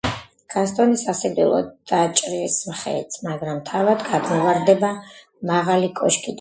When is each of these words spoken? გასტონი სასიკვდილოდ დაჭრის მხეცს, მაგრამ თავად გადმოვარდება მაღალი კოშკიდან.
გასტონი 0.51 0.95
სასიკვდილოდ 1.01 1.67
დაჭრის 1.91 2.57
მხეცს, 2.71 3.21
მაგრამ 3.29 3.61
თავად 3.71 4.09
გადმოვარდება 4.11 4.93
მაღალი 5.55 5.97
კოშკიდან. 6.03 6.29